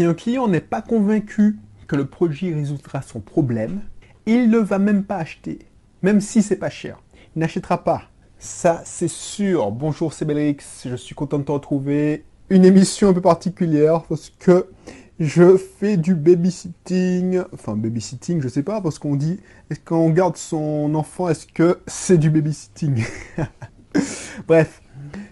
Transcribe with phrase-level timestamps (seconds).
[0.00, 3.82] Si un client n'est pas convaincu que le produit résoudra son problème,
[4.24, 5.58] il ne va même pas acheter,
[6.00, 7.02] même si c'est pas cher.
[7.36, 8.04] Il n'achètera pas.
[8.38, 9.70] Ça, c'est sûr.
[9.72, 10.56] Bonjour, c'est Belrix.
[10.86, 12.24] Je suis content de te retrouver.
[12.48, 14.70] Une émission un peu particulière parce que
[15.18, 17.42] je fais du babysitting.
[17.52, 19.38] Enfin, babysitting, je sais pas, parce qu'on dit,
[19.68, 23.04] est-ce qu'on garde son enfant, est-ce que c'est du babysitting?
[24.48, 24.80] Bref,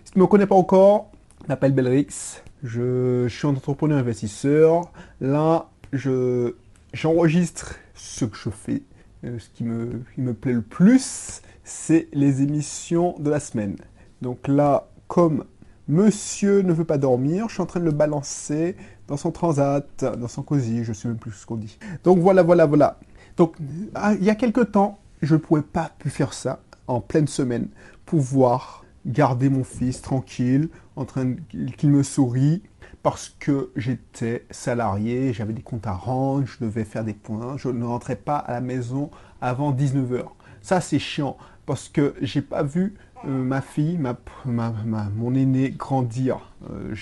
[0.05, 1.11] si tu ne me connais pas encore,
[1.48, 2.43] m'appelle Belrix.
[2.62, 4.93] Je, suis un entrepreneur investisseur.
[5.20, 6.55] Là, je,
[6.92, 8.83] j'enregistre ce que je fais.
[9.24, 13.77] Euh, ce qui me, plaît le plus, c'est les émissions de la semaine.
[14.23, 15.45] Donc là, comme
[15.88, 18.77] monsieur ne veut pas dormir, je suis en train de le balancer
[19.09, 21.78] dans son transat, dans son cosy, je sais même plus ce qu'on dit.
[22.05, 23.00] Donc voilà, voilà, voilà.
[23.36, 23.56] Donc
[23.95, 27.27] ah, il y a quelque temps, je ne pouvais pas plus faire ça en pleine
[27.27, 27.69] semaine,
[28.06, 31.34] pouvoir garder mon fils tranquille, en train
[31.77, 32.62] qu'il me sourit,
[33.02, 37.69] parce que j'étais salarié, j'avais des comptes à rendre, je devais faire des points, je
[37.69, 40.25] ne rentrais pas à la maison avant 19h.
[40.61, 44.17] Ça c'est chiant, parce que j'ai pas vu euh, ma fille, ma,
[45.14, 46.53] mon aîné grandir.
[46.70, 46.95] Euh,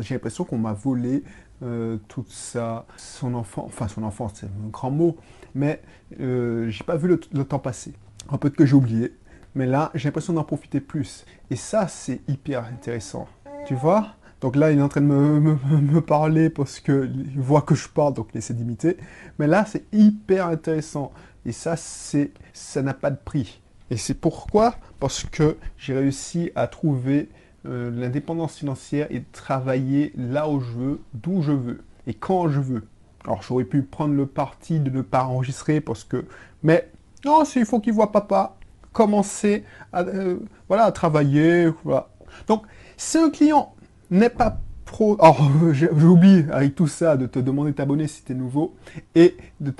[0.00, 1.22] j'ai l'impression qu'on m'a volé
[1.62, 5.16] euh, tout ça, son enfant, enfin son enfant c'est un grand mot,
[5.54, 5.82] mais
[6.18, 7.94] j'ai pas vu le, le temps passer.
[8.30, 9.14] Un peu que j'ai oublié,
[9.54, 11.24] mais là j'ai l'impression d'en profiter plus.
[11.50, 13.26] Et ça c'est hyper intéressant.
[13.70, 17.76] Tu vois donc là, il est en train de me, parler parce qu'il voit que
[17.76, 18.96] je parle, donc essaie d'imiter.
[19.38, 21.12] Mais là, c'est hyper intéressant.
[21.46, 23.60] Et ça, c'est, ça n'a pas de prix.
[23.90, 24.74] Et c'est pourquoi?
[24.98, 27.28] Parce que j'ai réussi à trouver
[27.66, 32.60] euh, l'indépendance financière et travailler là où je veux, d'où je veux et quand je
[32.60, 32.88] veux.
[33.24, 36.24] Alors j'aurais pu prendre le parti de ne pas enregistrer parce que...
[36.64, 36.90] Mais
[37.24, 38.56] non, il faut qu'il voit papa
[38.92, 41.68] commencer à, euh, voilà, à travailler.
[41.84, 42.08] Voilà.
[42.46, 42.64] Donc,
[43.00, 43.74] si un client
[44.10, 45.16] n'est pas pro...
[45.20, 48.74] Alors, j'oublie avec tout ça de te demander de t'abonner si tu es nouveau
[49.14, 49.70] et de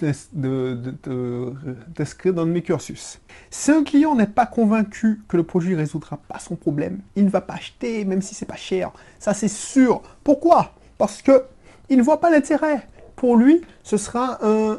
[1.94, 3.20] t'inscrire dans mes cursus.
[3.50, 7.26] Si un client n'est pas convaincu que le produit ne résoudra pas son problème, il
[7.26, 8.90] ne va pas acheter même si c'est pas cher.
[9.18, 10.00] Ça c'est sûr.
[10.24, 10.72] Pourquoi?
[10.96, 11.44] Parce que
[11.90, 12.88] il ne voit pas l'intérêt.
[13.16, 14.78] Pour lui, ce sera un,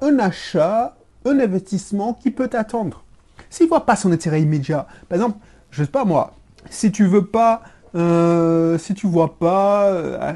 [0.00, 0.96] un achat,
[1.26, 3.04] un investissement qui peut attendre.
[3.50, 5.38] S'il ne voit pas son intérêt immédiat, par exemple,
[5.70, 6.32] je sais pas moi,
[6.70, 7.62] si tu veux pas
[7.96, 10.32] euh, si tu vois pas, euh,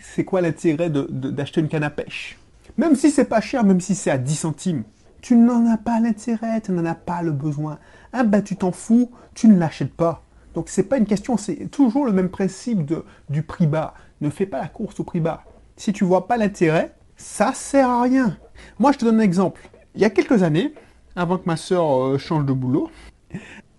[0.00, 2.38] c'est quoi l'intérêt d'acheter une canne à pêche?
[2.78, 4.84] Même si c'est pas cher, même si c'est à 10 centimes,
[5.20, 7.78] tu n'en as pas l'intérêt, tu n'en as pas le besoin.
[8.12, 10.22] Ah ben tu t'en fous, tu ne l'achètes pas.
[10.54, 13.94] Donc c'est pas une question, c'est toujours le même principe de, du prix bas.
[14.20, 15.44] Ne fais pas la course au prix bas.
[15.76, 18.36] Si tu vois pas l'intérêt, ça sert à rien.
[18.78, 19.68] Moi je te donne un exemple.
[19.94, 20.72] Il y a quelques années,
[21.16, 22.90] avant que ma soeur euh, change de boulot,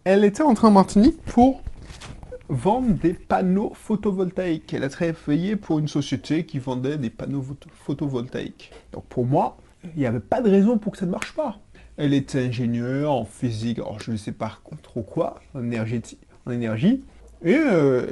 [0.03, 1.62] elle était en train en Martinique pour
[2.53, 4.73] vendre des panneaux photovoltaïques.
[4.73, 7.43] Elle a travaillé pour une société qui vendait des panneaux
[7.85, 8.71] photovoltaïques.
[8.91, 9.57] Donc pour moi,
[9.95, 11.59] il n'y avait pas de raison pour que ça ne marche pas.
[11.97, 17.03] Elle était ingénieure en physique, alors je ne sais pas trop quoi, en, en énergie.
[17.43, 18.05] Et euh,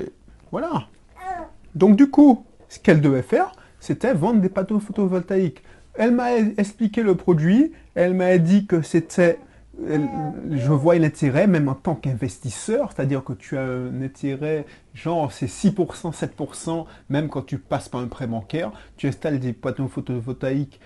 [0.52, 0.88] voilà.
[1.74, 5.64] Donc du coup, ce qu'elle devait faire, c'était vendre des panneaux photovoltaïques.
[5.94, 9.40] Elle m'a expliqué le produit, elle m'a dit que c'était
[9.88, 15.48] je vois l'intérêt, même en tant qu'investisseur, c'est-à-dire que tu as un intérêt, genre c'est
[15.48, 20.80] 6%, 7%, même quand tu passes par un prêt bancaire, tu installes des panneaux photovoltaïques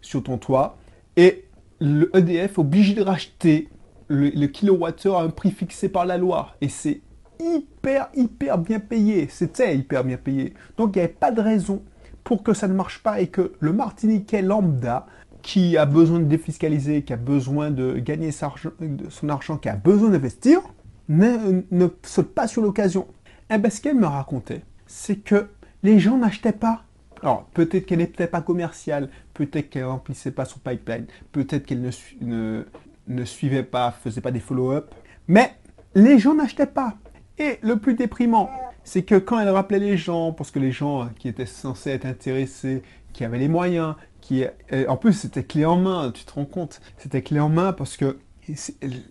[0.00, 0.76] sur ton toit,
[1.16, 1.44] et
[1.80, 3.68] le EDF est obligé de racheter
[4.08, 7.00] le, le kilowattheure à un prix fixé par la loi, et c'est
[7.40, 10.54] hyper, hyper bien payé, c'était hyper bien payé.
[10.76, 11.82] Donc il n'y avait pas de raison
[12.22, 15.06] pour que ça ne marche pas et que le Martiniquais lambda
[15.44, 20.08] qui a besoin de défiscaliser, qui a besoin de gagner son argent, qui a besoin
[20.08, 20.62] d'investir,
[21.10, 23.06] ne, saute pas sur l'occasion.
[23.50, 25.48] Eh ben, ce qu'elle me racontait, c'est que
[25.82, 26.84] les gens n'achetaient pas.
[27.20, 31.82] Alors, peut-être qu'elle n'était pas commerciale, peut-être qu'elle remplissait pas son pipeline, peut-être qu'elle
[32.22, 32.64] ne,
[33.08, 34.94] ne, suivait pas, faisait pas des follow-up,
[35.28, 35.52] mais
[35.94, 36.94] les gens n'achetaient pas.
[37.38, 38.48] Et le plus déprimant,
[38.82, 42.06] c'est que quand elle rappelait les gens, parce que les gens qui étaient censés être
[42.06, 42.82] intéressés,
[43.12, 43.94] qui avaient les moyens,
[44.24, 44.42] qui
[44.88, 47.98] en plus c'était clé en main, tu te rends compte, c'était clé en main parce
[47.98, 48.16] que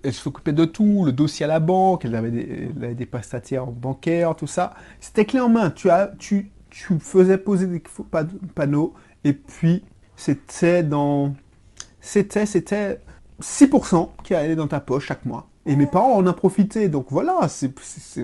[0.04, 3.68] elle, s'occupait de tout, le dossier à la banque, elle avait des, elle des prestataires
[3.68, 4.74] bancaires, tout ça.
[5.00, 5.69] C'était clé en main.
[5.69, 7.81] Tu, as, tu, tu faisais poser des
[8.56, 8.94] panneaux
[9.24, 9.83] et puis
[10.15, 11.33] c'était dans.
[12.01, 13.00] C'était, c'était
[13.39, 15.48] 6% qui allait dans ta poche chaque mois.
[15.66, 16.89] Et mes parents en ont profité.
[16.89, 17.71] Donc voilà, c'est,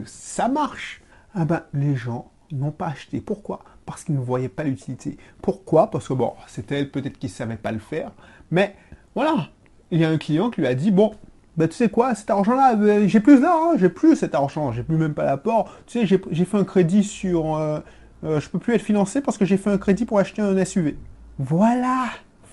[0.05, 1.01] ça marche.
[1.33, 3.21] Ah ben, les gens n'ont pas acheté.
[3.21, 3.61] Pourquoi?
[3.85, 5.17] Parce qu'ils ne voyaient pas l'utilité.
[5.41, 5.89] Pourquoi?
[5.89, 8.11] Parce que bon, c'était peut-être qu'ils ne savaient pas le faire.
[8.51, 8.75] Mais
[9.15, 9.49] voilà,
[9.91, 11.11] il y a un client qui lui a dit, bon,
[11.57, 14.71] ben, tu sais quoi, cet argent-là, ben, j'ai plus là, hein, j'ai plus cet argent,
[14.71, 15.73] j'ai plus même pas l'apport.
[15.85, 17.79] Tu sais, j'ai fait un crédit sur, euh,
[18.23, 20.63] euh, je peux plus être financé parce que j'ai fait un crédit pour acheter un
[20.63, 20.97] SUV.
[21.37, 22.05] Voilà,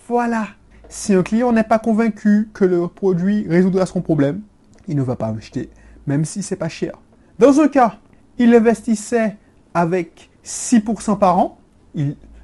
[0.08, 0.48] voilà.
[0.88, 4.42] Si un client n'est pas convaincu que le produit résoudra son problème,
[4.88, 5.70] il ne va pas acheter,
[6.06, 6.92] même si c'est pas cher.
[7.38, 7.98] Dans un cas,
[8.38, 9.36] il investissait
[9.76, 11.58] avec 6% par an.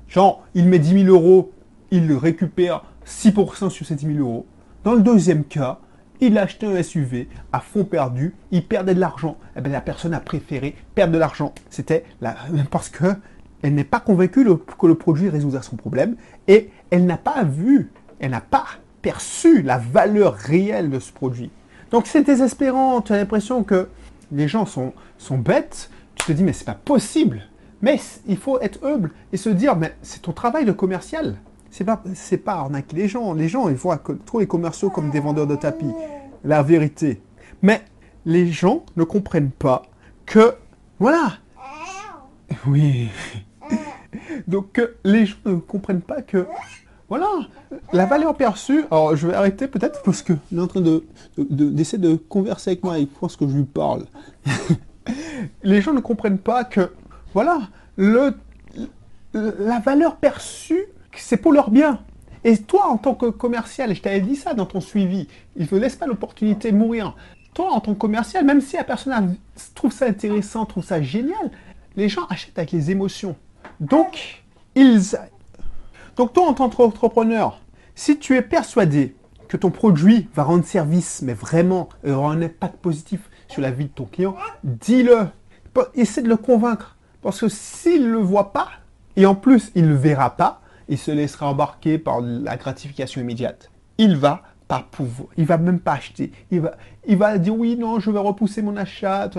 [0.06, 1.50] Genre, il met 10 000 euros,
[1.90, 4.46] il récupère 6% sur ces 10 000 euros.
[4.84, 5.78] Dans le deuxième cas,
[6.20, 9.38] il a acheté un SUV à fond perdu, il perdait de l'argent.
[9.56, 11.54] Eh bien, la personne a préféré perdre de l'argent.
[11.70, 12.04] C'était
[12.70, 13.16] parce que
[13.62, 14.44] elle n'est pas convaincue
[14.78, 16.16] que le produit résoudra son problème
[16.48, 18.66] et elle n'a pas vu, elle n'a pas
[19.00, 21.50] perçu la valeur réelle de ce produit.
[21.90, 23.88] Donc c'est désespérant, tu as l'impression que
[24.32, 24.92] les gens sont
[25.38, 25.90] bêtes,
[26.22, 27.42] tu te dis mais c'est pas possible.
[27.80, 31.36] Mais il faut être humble et se dire mais c'est ton travail de commercial.
[31.70, 33.34] C'est pas c'est pas arnaquer les gens.
[33.34, 35.90] Les gens ils voient trop les commerciaux comme des vendeurs de tapis.
[36.44, 37.20] La vérité.
[37.60, 37.82] Mais
[38.24, 39.82] les gens ne comprennent pas
[40.24, 40.54] que
[41.00, 41.38] voilà.
[42.66, 43.08] Oui.
[44.46, 46.46] Donc les gens ne comprennent pas que
[47.08, 47.28] voilà,
[47.92, 51.04] la valeur perçue, alors je vais arrêter peut-être parce qu'il est en train de,
[51.36, 54.06] d'essayer de, converser avec moi, il pense que je lui parle.
[55.62, 56.92] les gens ne comprennent pas que,
[57.34, 57.60] voilà,
[57.96, 60.84] la valeur perçue,
[61.16, 62.00] c'est pour leur bien.
[62.44, 65.78] Et toi, en tant que commercial, je t'avais dit ça dans ton suivi, il ne
[65.78, 67.14] laisse pas l'opportunité mourir.
[67.54, 69.36] Toi, en tant que commercial, même si la personne
[69.74, 71.50] trouve ça intéressant, trouve ça génial,
[71.96, 73.36] les gens achètent avec les émotions.
[73.80, 74.42] Donc,
[74.74, 75.16] ils,
[76.16, 77.60] donc toi, en tant qu'entrepreneur,
[77.94, 79.14] si tu es persuadé
[79.48, 83.84] que ton produit va rendre service, mais vraiment aura un impact positif sur la vie
[83.84, 84.34] de ton client,
[84.64, 85.28] dis-le.
[85.94, 86.96] Essaie de le convaincre.
[87.22, 88.68] Parce que s'il ne le voit pas,
[89.16, 93.20] et en plus il ne le verra pas, il se laissera embarquer par la gratification
[93.20, 93.70] immédiate.
[93.98, 96.32] Il va pas pouvoir, il va même pas acheter.
[96.50, 96.60] Il
[97.16, 99.30] va, dire oui, non, je vais repousser mon achat.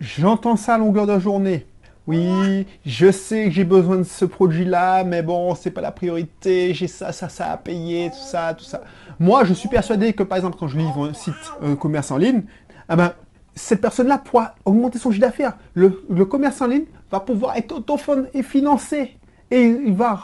[0.00, 1.66] J'entends ça à longueur de journée.
[2.06, 6.74] Oui, je sais que j'ai besoin de ce produit-là, mais bon, c'est pas la priorité,
[6.74, 8.82] j'ai ça, ça, ça à payer, tout ça, tout ça.
[9.18, 12.18] Moi, je suis persuadé que, par exemple, quand je livre un site un commerce en
[12.18, 12.42] ligne,
[12.90, 13.14] ah ben,
[13.54, 15.56] cette personne-là pourra augmenter son chiffre d'affaires.
[15.74, 15.90] Le,
[16.24, 17.96] commerce en ligne va pouvoir être auto
[18.32, 19.16] et financé.
[19.50, 20.20] Et il va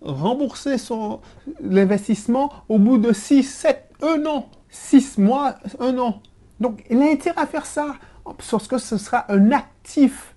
[0.00, 1.20] rembourser son
[1.60, 4.48] l'investissement au bout de 6, 7, 1 an.
[4.70, 6.20] 6 mois, 1 an.
[6.58, 7.94] Donc, il a intérêt à faire ça,
[8.24, 10.34] parce que ce sera un actif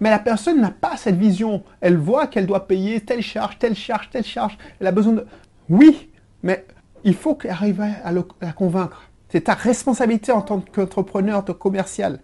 [0.00, 1.62] mais la personne n'a pas cette vision.
[1.80, 4.58] Elle voit qu'elle doit payer telle charge, telle charge, telle charge.
[4.80, 5.26] Elle a besoin de...
[5.68, 6.10] Oui,
[6.42, 6.66] mais
[7.04, 9.02] il faut qu'elle arrive à, la convaincre.
[9.28, 12.20] C'est ta responsabilité en tant qu'entrepreneur, de commercial.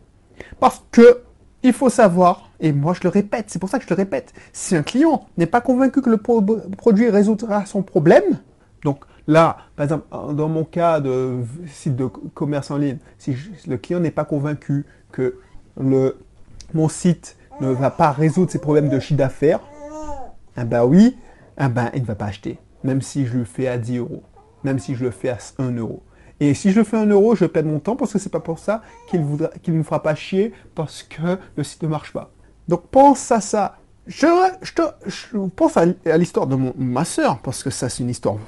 [0.61, 1.23] Parce que
[1.65, 4.33] il faut savoir, et moi je le répète, c'est pour ça que je le répète,
[4.53, 8.41] si un client n'est pas convaincu que le produit résoudra son problème,
[8.85, 11.39] donc là, par exemple, dans mon cas de
[11.69, 13.37] site de commerce en ligne, si
[13.69, 15.39] le client n'est pas convaincu que
[15.77, 19.61] mon site ne va pas résoudre ses problèmes de chiffre d'affaires,
[20.57, 21.17] ah ben oui,
[21.57, 22.59] ah ben il ne va pas acheter.
[22.83, 24.25] Même si je le fais à 10 euros.
[24.65, 26.03] Même si je le fais à 1 euro.
[26.43, 28.59] Et si je fais 1 euro, je perds mon temps parce que c'est pas pour
[28.59, 32.33] ça qu'il ne me fera pas chier parce que le site ne marche pas.
[32.67, 33.79] Donc pense à ça.
[34.09, 34.27] Je,
[34.61, 35.87] je, pense à,
[36.19, 38.39] l'histoire de ma soeur, parce que ça c'est une histoire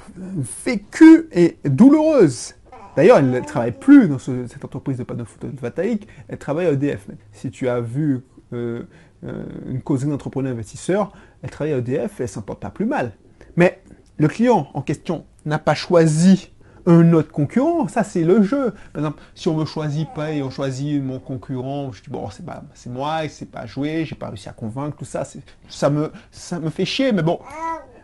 [0.65, 2.55] vécue et douloureuse.
[2.97, 7.07] D'ailleurs, elle ne travaille plus dans cette entreprise de panneaux photovoltaïques, elle travaille à EDF.
[7.31, 8.83] Si tu as vu euh,
[9.23, 12.85] euh, une causerie d'entrepreneurs investisseurs, elle travaille à EDF et elle s'en porte pas plus
[12.85, 13.13] mal.
[13.55, 13.81] Mais
[14.17, 16.51] le client en question n'a pas choisi
[16.85, 18.71] un autre concurrent, ça c'est le jeu.
[18.93, 22.29] Par exemple, si on me choisit pas et on choisit mon concurrent, je dis bon
[22.29, 25.23] c'est pas c'est moi, c'est pas joué, j'ai pas réussi à convaincre tout ça,
[25.67, 27.39] ça me ça me fait chier, mais bon.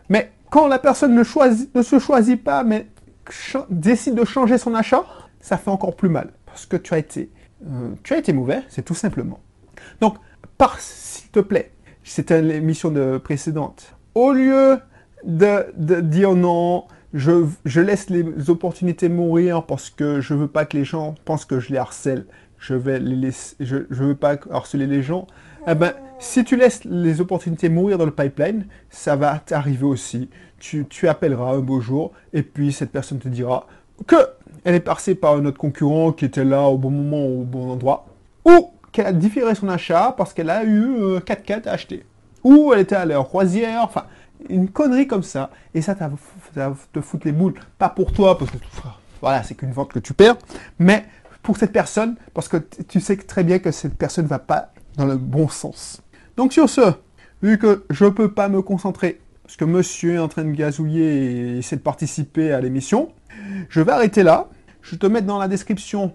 [0.08, 2.88] Mais quand la personne ne choisit ne se choisit pas, mais
[3.70, 5.04] décide de changer son achat,
[5.40, 7.30] ça fait encore plus mal parce que tu as été
[7.64, 9.40] euh, tu as été mauvais, c'est tout simplement.
[10.00, 10.16] Donc
[10.78, 11.72] s'il te plaît,
[12.04, 13.96] c'était l'émission de précédente.
[14.14, 14.78] Au lieu
[15.24, 20.84] de, dire non, je, laisse les opportunités mourir parce que je veux pas que les
[20.84, 22.26] gens pensent que je les harcèle.
[22.58, 25.26] Je vais les laisser, veux pas harceler les gens.
[25.66, 30.30] Eh ben, si tu laisses les opportunités mourir dans le pipeline, ça va t'arriver aussi.
[30.58, 33.66] Tu, appelleras un beau jour et puis cette personne te dira
[34.06, 34.16] que
[34.64, 37.70] elle est passée par un autre concurrent qui était là au bon moment, au bon
[37.70, 38.06] endroit.
[38.44, 42.04] Ou qu'elle a différé son achat parce qu'elle a eu 4 4 à acheter.
[42.44, 43.88] Ou elle était à leur croisière,
[44.48, 45.50] une connerie comme ça.
[45.74, 46.10] Et ça, ça
[46.92, 47.54] te foutre les boules.
[47.78, 48.56] Pas pour toi, parce que
[49.20, 50.36] voilà, c'est qu'une vente que tu perds,
[50.78, 51.04] mais
[51.42, 52.56] pour cette personne, parce que
[52.88, 56.02] tu sais très bien que cette personne ne va pas dans le bon sens.
[56.36, 56.92] Donc sur ce,
[57.42, 60.52] vu que je ne peux pas me concentrer, parce que monsieur est en train de
[60.52, 63.12] gazouiller et essaie de participer à l'émission,
[63.68, 64.48] je vais arrêter là.
[64.82, 66.12] Je te mettre dans la description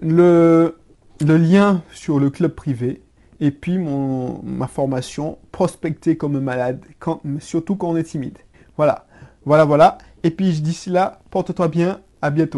[0.00, 0.74] le
[1.20, 3.02] lien sur le club privé.
[3.40, 6.80] Et puis mon, ma formation, prospecter comme malade,
[7.40, 8.38] surtout quand on est timide.
[8.76, 9.06] Voilà,
[9.44, 9.98] voilà, voilà.
[10.22, 12.54] Et puis d'ici là, porte-toi bien, à bientôt.